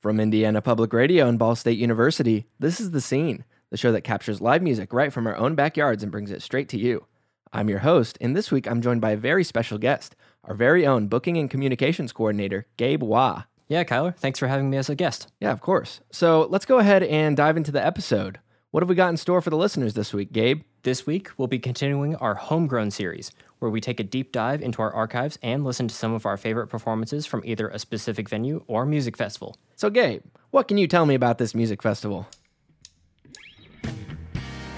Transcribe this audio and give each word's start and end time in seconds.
From 0.00 0.20
Indiana 0.20 0.62
Public 0.62 0.92
Radio 0.92 1.26
and 1.26 1.40
Ball 1.40 1.56
State 1.56 1.76
University, 1.76 2.46
this 2.60 2.78
is 2.78 2.92
The 2.92 3.00
Scene, 3.00 3.44
the 3.70 3.76
show 3.76 3.90
that 3.90 4.02
captures 4.02 4.40
live 4.40 4.62
music 4.62 4.92
right 4.92 5.12
from 5.12 5.26
our 5.26 5.36
own 5.36 5.56
backyards 5.56 6.04
and 6.04 6.12
brings 6.12 6.30
it 6.30 6.40
straight 6.40 6.68
to 6.68 6.78
you. 6.78 7.06
I'm 7.52 7.68
your 7.68 7.80
host, 7.80 8.16
and 8.20 8.36
this 8.36 8.52
week 8.52 8.68
I'm 8.68 8.80
joined 8.80 9.00
by 9.00 9.10
a 9.10 9.16
very 9.16 9.42
special 9.42 9.76
guest, 9.76 10.14
our 10.44 10.54
very 10.54 10.86
own 10.86 11.08
booking 11.08 11.36
and 11.36 11.50
communications 11.50 12.12
coordinator, 12.12 12.68
Gabe 12.76 13.02
Wah. 13.02 13.42
Yeah, 13.66 13.82
Kyler, 13.82 14.16
thanks 14.16 14.38
for 14.38 14.46
having 14.46 14.70
me 14.70 14.76
as 14.76 14.88
a 14.88 14.94
guest. 14.94 15.32
Yeah, 15.40 15.50
of 15.50 15.62
course. 15.62 16.00
So 16.12 16.46
let's 16.48 16.64
go 16.64 16.78
ahead 16.78 17.02
and 17.02 17.36
dive 17.36 17.56
into 17.56 17.72
the 17.72 17.84
episode. 17.84 18.38
What 18.70 18.84
have 18.84 18.88
we 18.88 18.94
got 18.94 19.08
in 19.08 19.16
store 19.16 19.40
for 19.40 19.50
the 19.50 19.56
listeners 19.56 19.94
this 19.94 20.14
week, 20.14 20.30
Gabe? 20.30 20.62
This 20.84 21.06
week, 21.06 21.30
we'll 21.36 21.48
be 21.48 21.58
continuing 21.58 22.14
our 22.14 22.36
Homegrown 22.36 22.92
series, 22.92 23.32
where 23.58 23.70
we 23.70 23.80
take 23.80 23.98
a 23.98 24.04
deep 24.04 24.30
dive 24.30 24.62
into 24.62 24.80
our 24.80 24.92
archives 24.92 25.40
and 25.42 25.64
listen 25.64 25.88
to 25.88 25.94
some 25.94 26.14
of 26.14 26.24
our 26.24 26.36
favorite 26.36 26.68
performances 26.68 27.26
from 27.26 27.42
either 27.44 27.66
a 27.66 27.80
specific 27.80 28.28
venue 28.28 28.62
or 28.68 28.86
music 28.86 29.16
festival. 29.16 29.56
So, 29.78 29.90
Gabe, 29.90 30.22
what 30.50 30.66
can 30.66 30.76
you 30.76 30.88
tell 30.88 31.06
me 31.06 31.14
about 31.14 31.38
this 31.38 31.54
music 31.54 31.84
festival? 31.84 32.26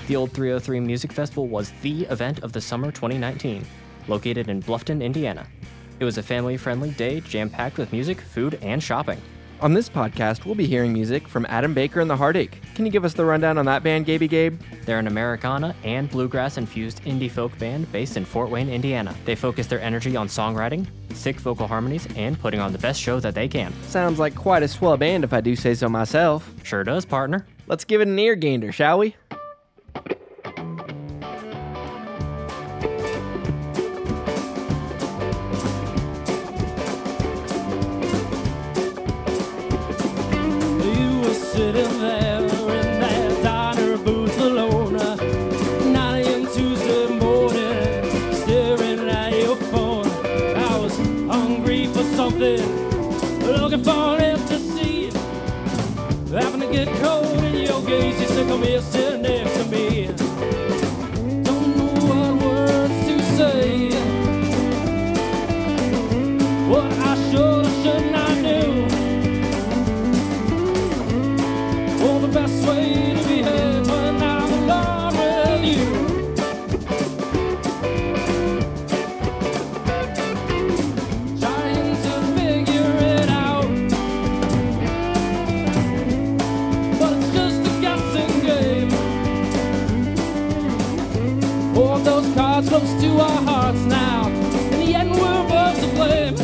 The 0.09 0.15
Olde 0.15 0.31
303 0.31 0.79
Music 0.81 1.11
Festival 1.11 1.49
was 1.49 1.73
the 1.81 2.03
event 2.03 2.41
of 2.41 2.53
the 2.53 2.61
summer 2.61 2.93
2019, 2.93 3.65
located 4.09 4.51
in 4.51 4.63
Bluffton, 4.63 5.03
Indiana. 5.03 5.47
It 6.01 6.05
was 6.05 6.19
a 6.19 6.23
family 6.23 6.59
friendly 6.59 6.91
day 6.91 7.21
jam 7.21 7.49
packed 7.49 7.79
with 7.79 7.93
music, 7.93 8.21
food, 8.21 8.59
and 8.61 8.83
shopping. 8.83 9.23
On 9.63 9.75
this 9.75 9.91
podcast, 9.91 10.47
we'll 10.47 10.55
be 10.55 10.67
hearing 10.67 10.91
music 10.91 11.29
from 11.29 11.45
Adam 11.51 11.75
Baker 11.75 12.01
and 12.01 12.09
the 12.09 12.17
Heartache. 12.17 12.63
Can 12.75 12.87
you 12.87 12.91
give 12.91 13.05
us 13.05 13.13
the 13.13 13.27
rundown 13.27 13.59
on 13.59 13.67
that 13.67 13.83
band, 13.83 14.07
Gaby 14.07 14.27
Gabe? 14.27 14.59
They're 14.87 14.99
an 14.99 15.07
Americana 15.07 15.77
and 15.85 16.11
bluegrass 16.11 16.57
infused 16.57 17.03
indie 17.05 17.31
folk 17.31 17.57
band 17.59 17.93
based 17.93 18.17
in 18.17 18.25
Fort 18.25 18.49
Wayne, 18.49 18.71
Indiana. 18.71 19.15
They 19.27 19.35
focus 19.35 19.67
their 19.67 19.81
energy 19.83 20.17
on 20.17 20.29
songwriting, 20.29 20.87
sick 21.13 21.37
vocal 21.37 21.67
harmonies, 21.67 22.09
and 22.17 22.41
putting 22.41 22.59
on 22.59 22.73
the 22.73 22.79
best 22.79 23.03
show 23.03 23.21
that 23.21 23.35
they 23.35 23.49
can. 23.49 23.75
Sounds 23.83 24.19
like 24.19 24.35
quite 24.35 24.63
a 24.63 24.69
swell 24.69 24.97
band 24.97 25.25
if 25.25 25.35
I 25.35 25.43
do 25.43 25.55
say 25.55 25.75
so 25.75 25.91
myself. 25.91 26.51
Sure 26.63 26.83
does, 26.83 27.05
partner. 27.05 27.47
Let's 27.67 27.85
give 27.85 28.01
it 28.01 28.09
an 28.09 28.19
ear 28.19 28.37
gainer, 28.37 28.73
shall 28.73 28.99
we? 28.99 29.15
Those 92.55 92.69
close 92.69 93.01
to 93.01 93.09
our 93.21 93.43
hearts 93.43 93.81
now, 93.85 94.27
in 94.73 94.81
the 94.81 94.95
end 94.95 95.11
we're 95.13 95.49
both 95.49 95.81
to 95.81 95.87
blame. 95.95 96.35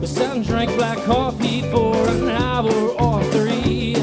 We 0.00 0.06
sat 0.06 0.36
and 0.36 0.46
drank 0.46 0.74
black 0.76 0.98
coffee 1.04 1.62
for 1.70 1.96
an 2.08 2.28
hour 2.30 2.72
or 2.72 3.22
three. 3.32 3.94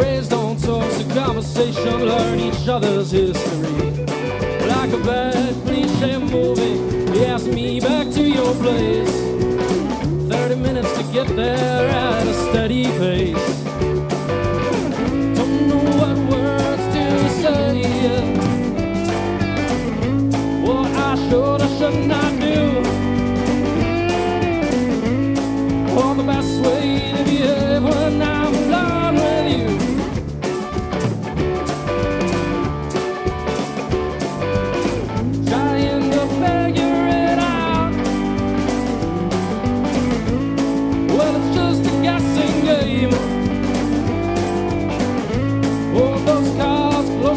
Raised 0.00 0.32
on 0.32 0.56
talks 0.56 1.00
of 1.00 1.08
conversation, 1.14 2.04
learn 2.06 2.40
each 2.40 2.68
other's 2.68 3.10
history. 3.10 3.90
Like 4.66 4.92
a 4.92 4.98
bad 5.04 5.54
cliche 5.64 6.18
movie, 6.18 7.12
he 7.12 7.24
asked 7.26 7.48
me 7.48 7.80
back 7.80 8.10
to 8.12 8.22
your 8.22 8.54
place. 8.54 9.33
Get 11.14 11.28
there 11.36 11.88
at 11.90 12.26
a 12.26 12.34
steady 12.34 12.86
pace. 12.98 13.62
Don't 15.36 15.68
know 15.68 15.84
what 16.00 16.16
words 16.28 16.82
to 16.94 17.04
say. 17.40 17.84
What 20.66 20.90
I 20.90 21.14
should 21.28 21.60
or 21.62 21.68
should 21.78 22.08
not 22.08 22.43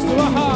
close 0.00 0.14
to 0.14 0.22
our 0.22 0.30
hearts, 0.30 0.47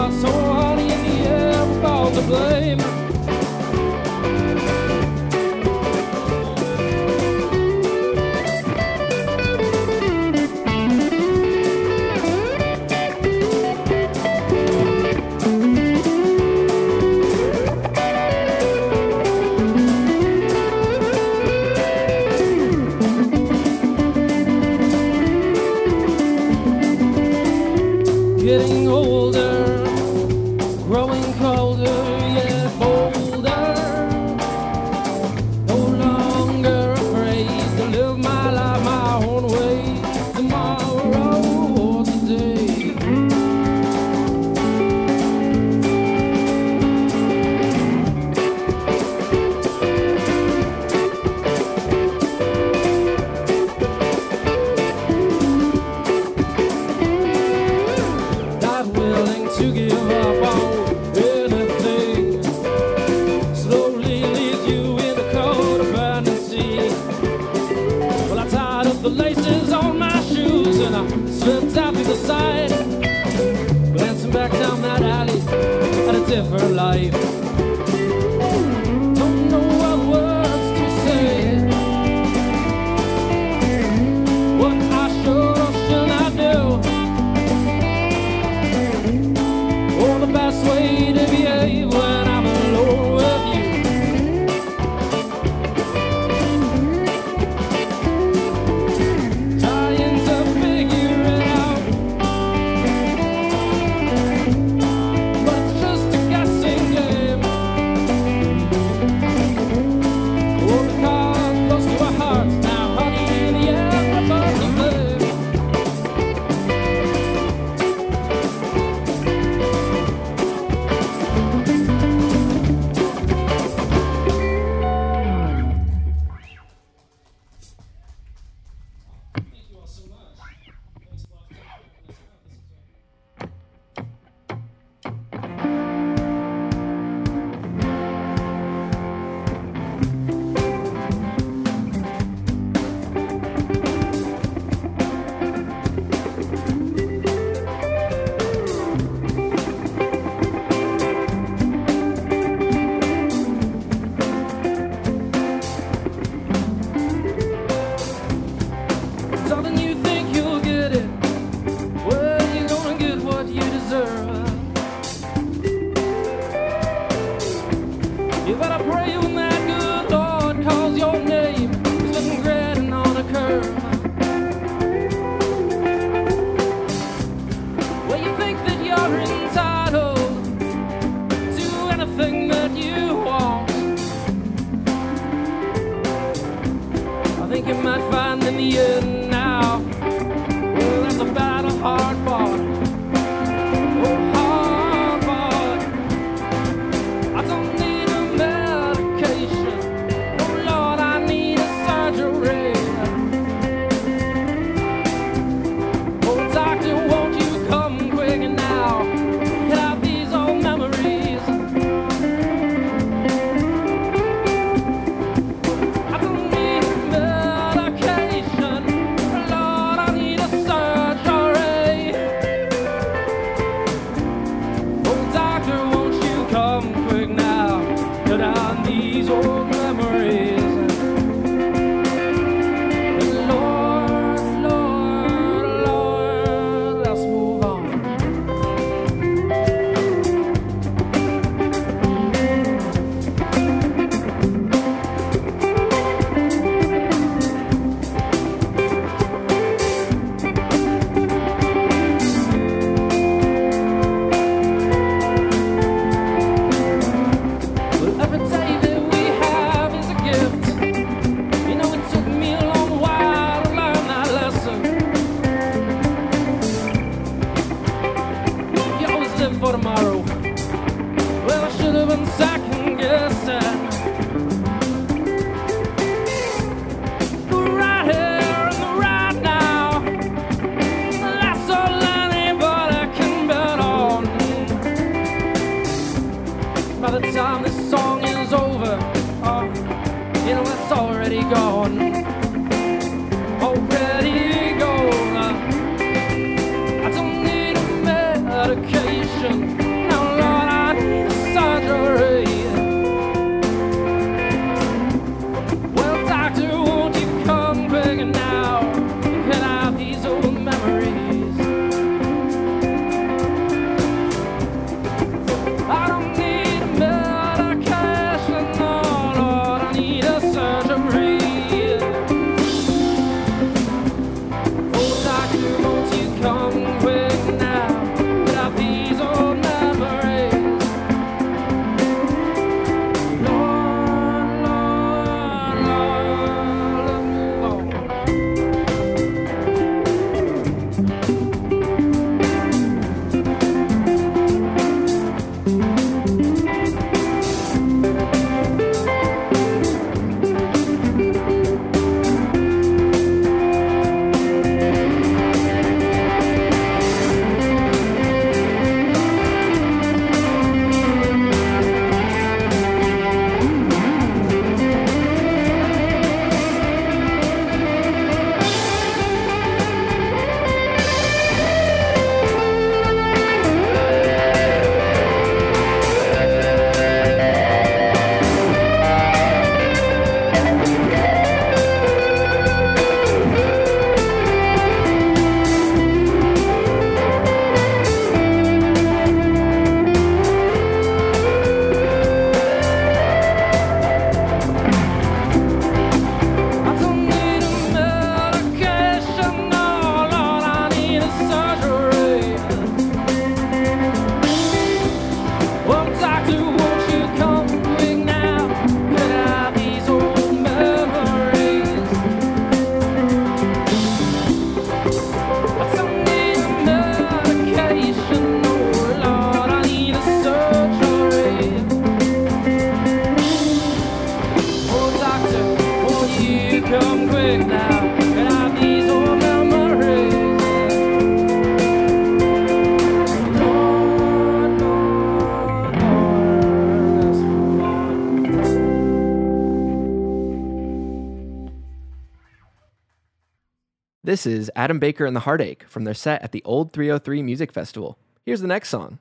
This 444.42 444.58
is 444.58 444.70
Adam 444.74 444.98
Baker 444.98 445.24
and 445.24 445.36
the 445.36 445.46
Heartache 445.46 445.84
from 445.84 446.02
their 446.02 446.14
set 446.14 446.42
at 446.42 446.50
the 446.50 446.64
Olde 446.64 446.92
303 446.92 447.44
Music 447.44 447.70
Festival. 447.70 448.18
Here's 448.44 448.60
the 448.60 448.66
next 448.66 448.88
song. 448.88 449.20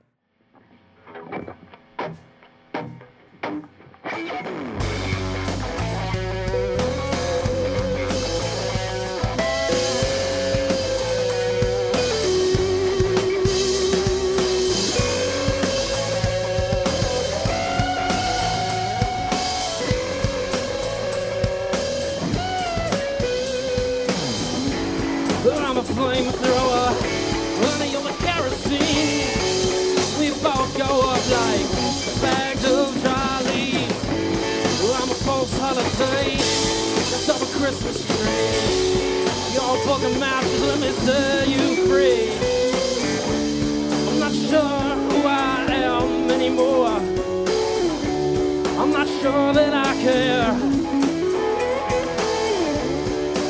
Christmas 37.72 38.06
tree. 38.06 39.54
Your 39.54 39.78
fucking 39.86 40.20
mouth 40.20 40.62
let 40.68 40.80
me 40.82 40.92
set 40.92 41.48
you 41.48 41.88
free. 41.88 42.34
I'm 44.10 44.20
not 44.20 44.34
sure 44.34 44.96
who 45.08 45.26
I 45.26 45.68
am 45.70 46.30
anymore. 46.32 47.00
I'm 48.78 48.92
not 48.92 49.08
sure 49.08 49.54
that 49.54 49.74
I 49.74 49.94
care. 50.02 50.52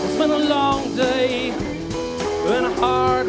It's 0.06 0.18
been 0.18 0.30
a 0.30 0.38
long 0.38 0.96
day 0.96 1.50
and 1.50 2.66
a 2.68 2.74
hard. 2.75 3.21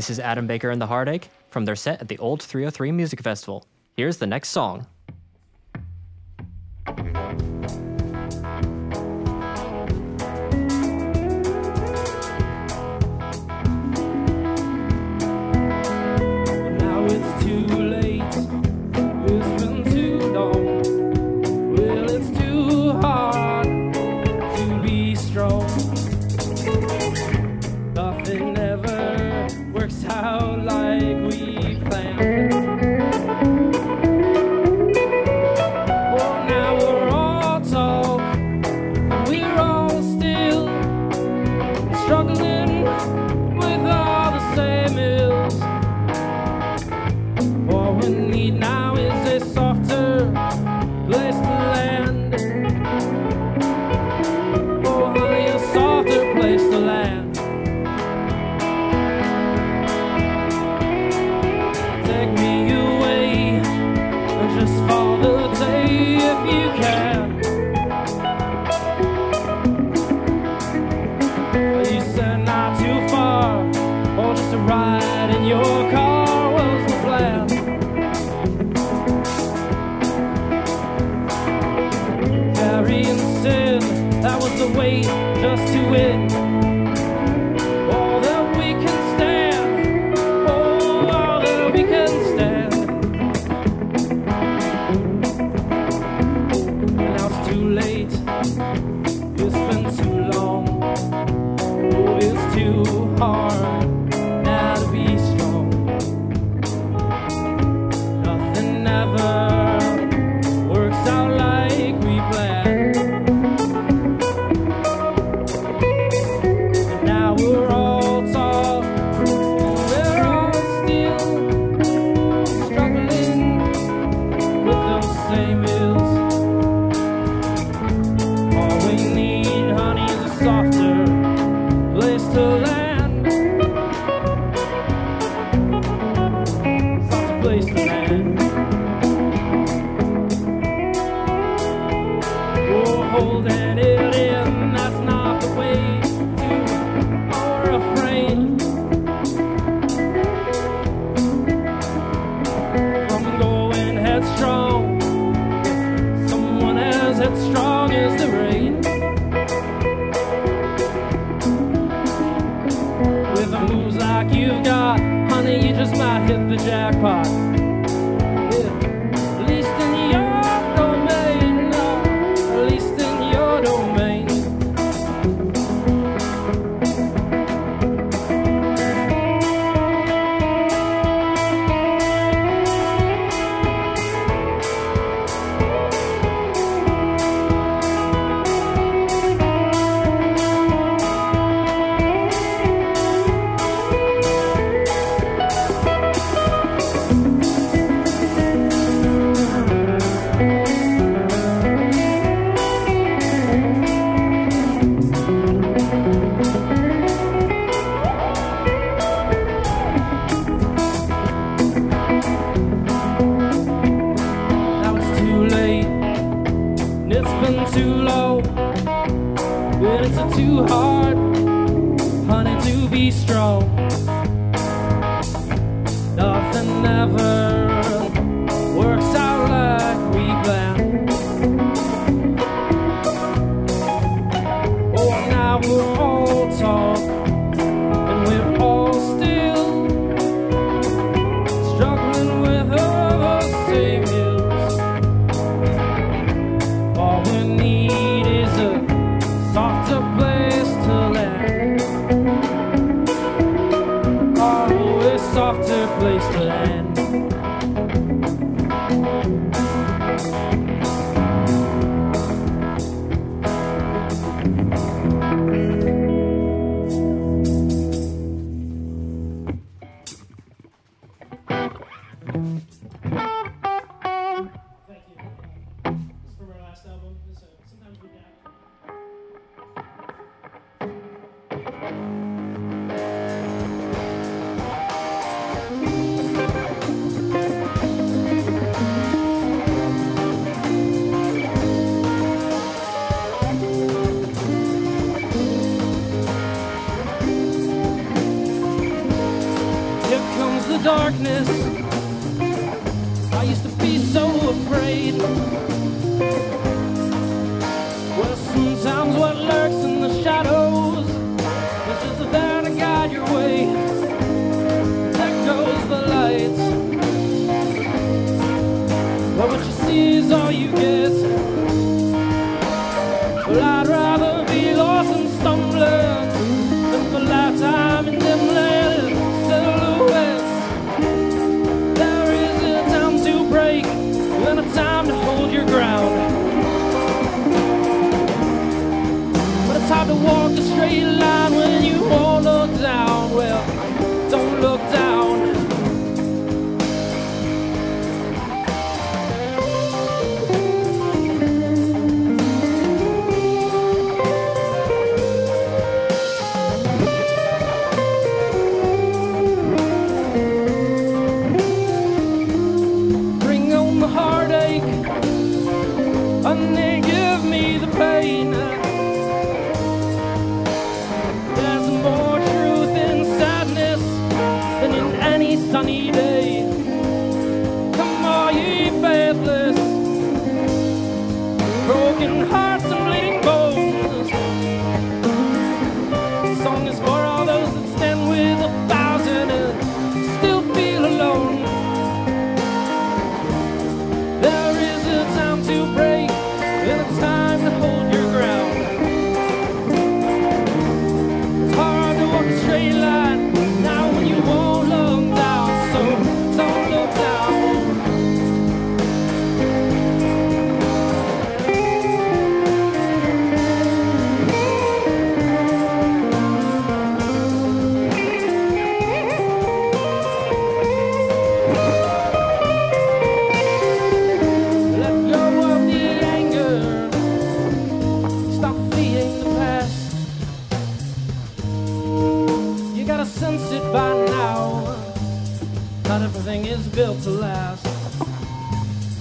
This 0.00 0.08
is 0.08 0.18
Adam 0.18 0.46
Baker 0.46 0.70
and 0.70 0.80
the 0.80 0.86
Heartache 0.86 1.28
from 1.50 1.66
their 1.66 1.76
set 1.76 2.00
at 2.00 2.08
the 2.08 2.16
Olde 2.16 2.42
303 2.42 2.90
Music 2.90 3.20
Festival. 3.20 3.66
Here's 3.98 4.16
the 4.16 4.26
next 4.26 4.48
song. 4.48 4.86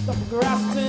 Stop 0.10 0.30
grasping 0.30 0.89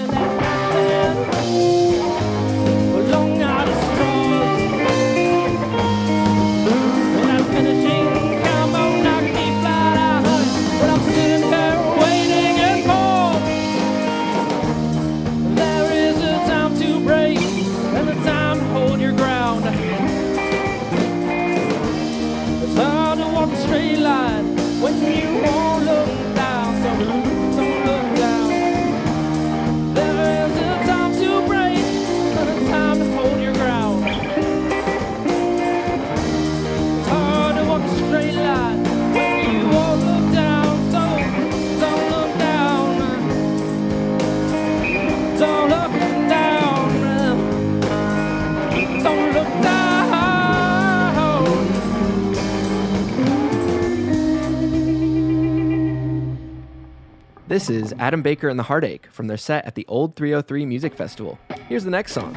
Adam 58.00 58.22
Baker 58.22 58.48
and 58.48 58.58
the 58.58 58.62
Heartache 58.64 59.08
from 59.12 59.26
their 59.26 59.36
set 59.36 59.66
at 59.66 59.74
the 59.74 59.84
Olde 59.86 60.16
303 60.16 60.64
Music 60.64 60.94
Festival. 60.94 61.38
Here's 61.68 61.84
the 61.84 61.90
next 61.90 62.12
song. 62.12 62.34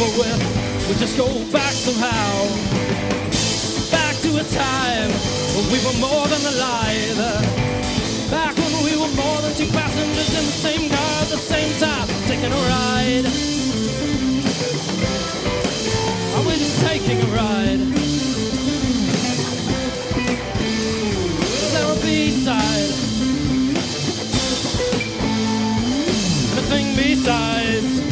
Over 0.00 0.18
with. 0.18 0.88
We 0.88 0.94
just 0.94 1.16
go 1.16 1.26
back 1.50 1.72
somehow. 1.72 2.46
Back 3.90 4.14
to 4.22 4.30
a 4.38 4.44
time 4.44 5.10
when 5.54 5.66
we 5.72 5.78
were 5.84 5.98
more 5.98 6.26
than 6.28 6.42
alive. 6.54 7.18
Back 8.30 8.56
when 8.56 8.84
we 8.84 8.94
were 8.94 9.10
more 9.16 9.40
than 9.42 9.54
two 9.56 9.66
passengers 9.72 10.30
in 10.38 10.44
the 10.46 10.56
same 10.62 10.90
car 10.90 11.22
at 11.22 11.28
the 11.28 11.36
same 11.36 11.72
time, 11.80 12.06
taking 12.26 12.52
a 12.52 12.62
ride. 12.70 13.26
Are 16.34 16.44
we 16.46 16.54
just 16.58 16.80
taking 16.86 17.20
a 17.20 17.26
ride? 17.34 17.80
Is 21.42 21.72
there 21.72 21.90
a 21.90 21.96
B-side? 22.02 22.94
Besides, 26.54 26.96
besides 26.96 28.07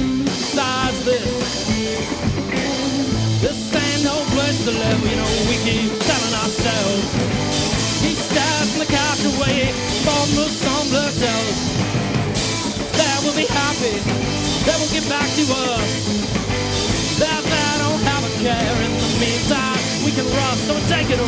no 4.07 4.23
place 4.39 4.63
to 4.63 4.71
live, 4.71 5.03
you 5.03 5.19
know, 5.19 5.33
we 5.51 5.59
keep 5.67 5.91
telling 6.07 6.35
ourselves. 6.39 7.07
Keep 8.07 8.19
stashing 8.31 8.79
the 8.79 8.87
couch 8.87 9.23
away 9.35 9.75
from 10.07 10.27
the 10.39 10.47
someplace 10.63 11.19
else. 11.27 11.61
That 12.95 13.19
will 13.27 13.35
be 13.35 13.51
happy, 13.51 13.99
that 14.63 14.77
will 14.79 14.93
get 14.95 15.07
back 15.11 15.27
to 15.27 15.45
us. 15.75 15.91
That 17.19 17.43
I 17.43 17.73
don't 17.83 18.03
have 18.07 18.23
a 18.23 18.33
care 18.39 18.77
in 18.87 18.93
the 18.95 19.11
meantime, 19.19 19.83
we 20.07 20.15
can 20.15 20.27
rust, 20.39 20.63
so 20.71 20.79
taking 20.87 21.19
a 21.19 21.26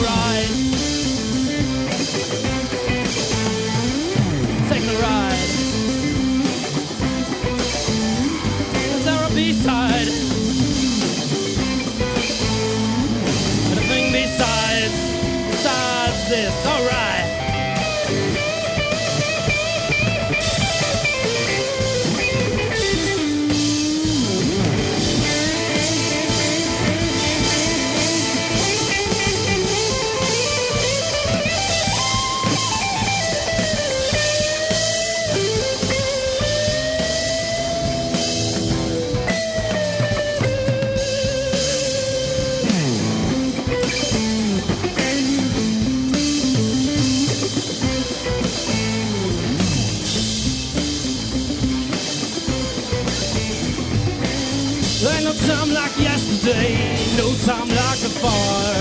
Ain't 55.00 55.22
no 55.22 55.32
time 55.32 55.70
like 55.70 55.96
yesterday, 55.96 56.74
no 57.16 57.32
time 57.46 57.68
like 57.68 58.02
before. 58.02 58.74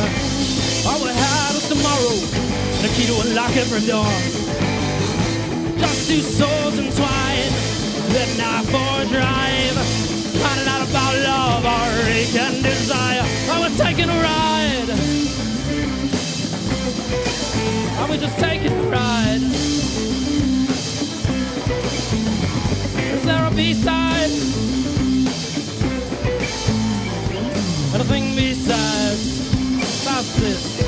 All 0.89 0.97
we 1.03 1.13
had 1.13 1.53
was 1.53 1.69
tomorrow, 1.69 2.17
and 2.73 2.85
a 2.85 2.89
key 2.97 3.05
to 3.05 3.13
unlock 3.21 3.55
every 3.55 3.85
door. 3.85 4.09
Just 5.77 6.09
two 6.09 6.21
souls 6.21 6.79
entwined, 6.79 7.53
heading 8.09 8.41
out 8.41 8.65
for 8.65 9.01
a 9.01 9.05
drive. 9.13 9.77
Finding 10.41 10.67
out 10.67 10.89
about 10.89 11.13
love, 11.21 11.63
heartache, 11.63 12.33
and 12.33 12.63
desire. 12.63 13.21
Are 13.51 13.69
we 13.69 13.77
taking 13.77 14.09
a 14.09 14.17
ride? 14.17 14.89
Are 18.01 18.09
we 18.09 18.17
just 18.17 18.39
taking 18.39 18.71
a 18.73 18.83
ride? 18.89 19.76
Besides, 28.37 30.05
this? 30.35 30.86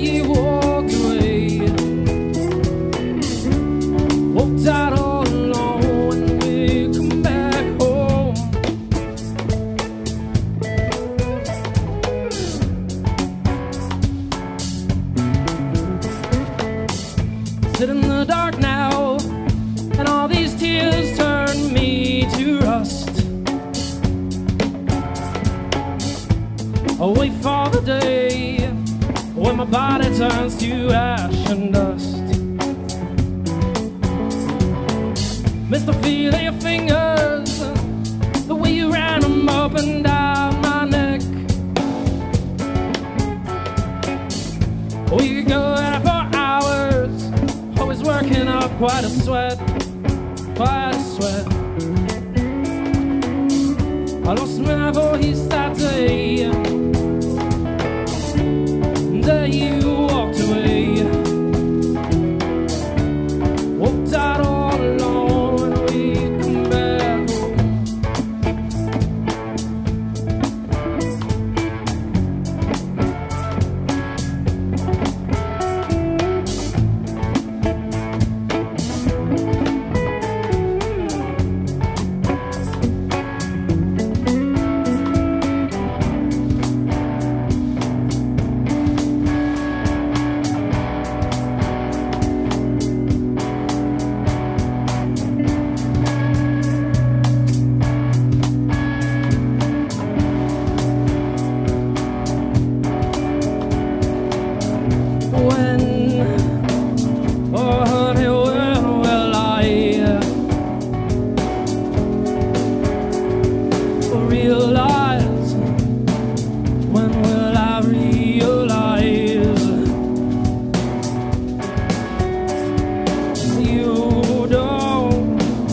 Day 0.00 0.16
you 0.16 0.49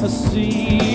don't 0.08 0.87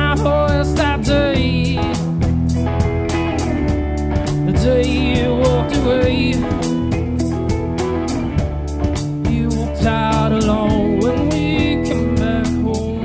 my 0.00 0.62
that 0.74 1.04
day. 1.04 1.76
The 4.46 4.52
day 4.52 4.86
you 5.14 5.34
walked 5.36 5.76
away, 5.76 6.32
you 9.30 9.48
walked 9.48 9.84
out 9.84 10.32
alone 10.32 11.00
when 11.00 11.28
we 11.28 11.88
came 11.88 12.14
back 12.16 12.46
home. 12.46 13.04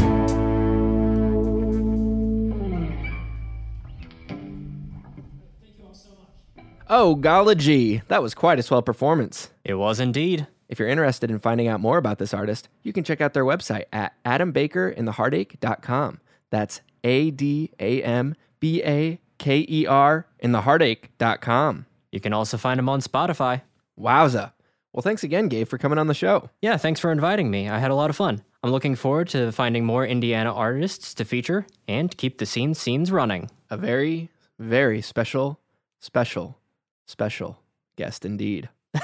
Thank 5.61 5.77
you 5.77 5.85
all 5.85 5.93
so 5.93 6.09
much. 6.09 6.65
Oh, 6.89 7.15
golly 7.15 7.55
gee, 7.55 8.01
that 8.07 8.21
was 8.21 8.33
quite 8.33 8.59
a 8.59 8.63
swell 8.63 8.81
performance. 8.81 9.49
It 9.63 9.75
was 9.75 9.99
indeed. 9.99 10.47
If 10.67 10.79
you're 10.79 10.89
interested 10.89 11.29
in 11.29 11.37
finding 11.39 11.67
out 11.67 11.79
more 11.79 11.99
about 11.99 12.17
this 12.17 12.33
artist, 12.33 12.69
you 12.81 12.91
can 12.91 13.03
check 13.03 13.21
out 13.21 13.33
their 13.33 13.45
website 13.45 13.83
at 13.93 14.13
AdamBakerAndTheHeartache.com. 14.25 16.19
That's 16.55 16.79
A 17.03 17.31
D 17.31 17.71
A 17.81 18.01
M 18.01 18.33
B 18.61 18.81
A 18.81 19.19
K 19.37 19.65
E 19.67 19.85
R 19.85 20.25
in 20.39 20.53
the 20.53 20.61
heartache.com. 20.61 21.85
You 22.13 22.21
can 22.21 22.31
also 22.31 22.55
find 22.55 22.79
him 22.79 22.87
on 22.87 23.01
Spotify. 23.01 23.63
Wowza. 23.99 24.53
Well, 24.93 25.01
thanks 25.01 25.25
again, 25.25 25.49
Gabe, 25.49 25.67
for 25.67 25.77
coming 25.77 25.99
on 25.99 26.07
the 26.07 26.13
show. 26.13 26.49
Yeah, 26.61 26.77
thanks 26.77 27.01
for 27.01 27.11
inviting 27.11 27.51
me. 27.51 27.67
I 27.67 27.79
had 27.79 27.91
a 27.91 27.95
lot 27.95 28.09
of 28.09 28.15
fun. 28.15 28.41
I'm 28.63 28.71
looking 28.71 28.95
forward 28.95 29.27
to 29.29 29.51
finding 29.51 29.83
more 29.85 30.07
Indiana 30.07 30.53
artists 30.53 31.13
to 31.15 31.25
feature 31.25 31.67
and 31.89 32.15
keep 32.15 32.37
the 32.37 32.45
scene 32.45 32.73
scenes 32.73 33.11
running. 33.11 33.51
A 33.69 33.75
very, 33.75 34.29
very 34.57 35.01
special, 35.01 35.59
special, 35.99 36.57
special 37.05 37.59
guest 37.97 38.23
indeed. 38.23 38.69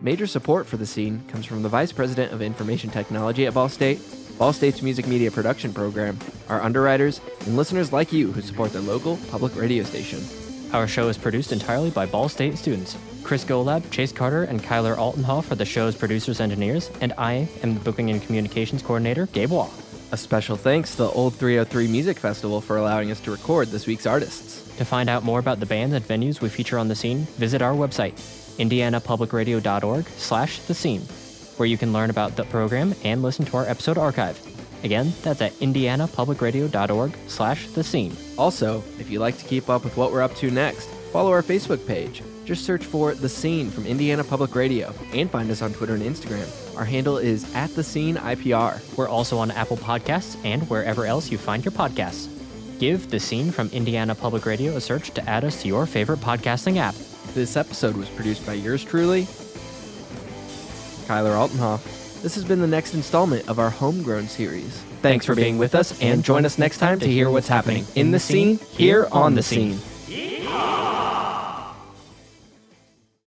Major 0.00 0.26
support 0.26 0.66
for 0.66 0.78
the 0.78 0.86
scene 0.86 1.22
comes 1.28 1.44
from 1.44 1.62
the 1.62 1.68
Vice 1.68 1.92
President 1.92 2.32
of 2.32 2.40
Information 2.40 2.88
Technology 2.88 3.44
at 3.44 3.52
Ball 3.52 3.68
State, 3.68 4.00
Ball 4.38 4.52
State's 4.52 4.82
Music 4.82 5.06
Media 5.06 5.30
Production 5.30 5.72
Program, 5.72 6.18
our 6.50 6.60
underwriters, 6.60 7.22
and 7.46 7.56
listeners 7.56 7.90
like 7.90 8.12
you 8.12 8.32
who 8.32 8.42
support 8.42 8.70
their 8.70 8.82
local 8.82 9.16
public 9.30 9.56
radio 9.56 9.82
station. 9.82 10.22
Our 10.74 10.86
show 10.86 11.08
is 11.08 11.16
produced 11.16 11.52
entirely 11.52 11.88
by 11.88 12.04
Ball 12.04 12.28
State 12.28 12.58
students. 12.58 12.98
Chris 13.22 13.46
Golab, 13.46 13.90
Chase 13.90 14.12
Carter, 14.12 14.42
and 14.42 14.62
Kyler 14.62 14.94
Altenhoff 14.94 15.50
are 15.50 15.54
the 15.54 15.64
show's 15.64 15.96
producers 15.96 16.38
engineers, 16.40 16.90
and 17.00 17.14
I 17.16 17.48
am 17.62 17.74
the 17.74 17.80
booking 17.80 18.10
and 18.10 18.22
communications 18.22 18.82
coordinator, 18.82 19.24
Gabe 19.32 19.52
Waugh. 19.52 19.70
A 20.12 20.18
special 20.18 20.56
thanks 20.56 20.90
to 20.92 20.98
the 20.98 21.08
Olde 21.08 21.34
303 21.34 21.88
Music 21.88 22.18
Festival 22.18 22.60
for 22.60 22.76
allowing 22.76 23.10
us 23.10 23.20
to 23.20 23.30
record 23.30 23.68
this 23.68 23.86
week's 23.86 24.06
artists. 24.06 24.76
To 24.76 24.84
find 24.84 25.08
out 25.08 25.24
more 25.24 25.38
about 25.38 25.60
the 25.60 25.66
bands 25.66 25.94
and 25.94 26.04
venues 26.04 26.42
we 26.42 26.50
feature 26.50 26.78
on 26.78 26.88
the 26.88 26.94
scene, 26.94 27.20
visit 27.38 27.62
our 27.62 27.72
website, 27.72 28.12
indianapublicradio.org 28.58 30.06
slash 30.18 30.58
the 30.60 30.74
scene, 30.74 31.00
where 31.58 31.68
you 31.68 31.78
can 31.78 31.92
learn 31.92 32.10
about 32.10 32.36
the 32.36 32.44
program 32.44 32.94
and 33.04 33.22
listen 33.22 33.44
to 33.46 33.56
our 33.56 33.66
episode 33.66 33.98
archive. 33.98 34.40
Again, 34.84 35.12
that's 35.22 35.40
at 35.42 35.52
indianapublicradio.org 35.54 37.16
slash 37.26 37.68
the 37.68 37.82
scene. 37.82 38.16
Also, 38.38 38.84
if 38.98 39.10
you'd 39.10 39.20
like 39.20 39.38
to 39.38 39.44
keep 39.44 39.68
up 39.68 39.84
with 39.84 39.96
what 39.96 40.12
we're 40.12 40.22
up 40.22 40.34
to 40.36 40.50
next, 40.50 40.88
follow 41.12 41.30
our 41.30 41.42
Facebook 41.42 41.86
page. 41.86 42.22
Just 42.44 42.64
search 42.64 42.84
for 42.84 43.12
The 43.14 43.28
Scene 43.28 43.70
from 43.70 43.86
Indiana 43.86 44.22
Public 44.22 44.54
Radio 44.54 44.94
and 45.12 45.28
find 45.28 45.50
us 45.50 45.62
on 45.62 45.72
Twitter 45.72 45.94
and 45.94 46.02
Instagram. 46.04 46.46
Our 46.76 46.84
handle 46.84 47.18
is 47.18 47.52
at 47.56 47.74
The 47.74 47.82
Scene 47.82 48.16
IPR. 48.16 48.80
We're 48.96 49.08
also 49.08 49.38
on 49.38 49.50
Apple 49.50 49.76
Podcasts 49.76 50.36
and 50.44 50.62
wherever 50.70 51.04
else 51.06 51.30
you 51.30 51.38
find 51.38 51.64
your 51.64 51.72
podcasts. 51.72 52.28
Give 52.78 53.10
The 53.10 53.18
Scene 53.18 53.50
from 53.50 53.68
Indiana 53.70 54.14
Public 54.14 54.46
Radio 54.46 54.76
a 54.76 54.80
search 54.80 55.10
to 55.12 55.28
add 55.28 55.44
us 55.44 55.62
to 55.62 55.68
your 55.68 55.86
favorite 55.86 56.20
podcasting 56.20 56.76
app. 56.76 56.94
This 57.34 57.56
episode 57.56 57.96
was 57.96 58.08
produced 58.10 58.46
by 58.46 58.52
yours 58.52 58.84
truly, 58.84 59.26
Kyler 61.06 61.36
Altenhoff. 61.36 61.82
This 62.22 62.34
has 62.34 62.44
been 62.44 62.60
the 62.60 62.66
next 62.66 62.94
installment 62.94 63.48
of 63.48 63.58
our 63.58 63.70
Homegrown 63.70 64.28
series. 64.28 64.82
Thanks 65.02 65.24
for 65.24 65.34
being 65.34 65.58
with 65.58 65.74
us, 65.74 66.00
and 66.02 66.24
join 66.24 66.44
us 66.44 66.58
next 66.58 66.78
time 66.78 66.98
to 66.98 67.06
hear 67.06 67.30
what's 67.30 67.46
happening 67.46 67.86
in 67.94 68.10
the 68.10 68.18
scene 68.18 68.58
here 68.72 69.06
on 69.12 69.34
the 69.34 69.42
scene. 69.42 69.78